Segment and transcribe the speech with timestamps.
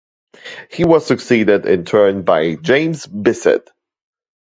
[0.71, 3.67] He was succeeded in turn by James Bisset.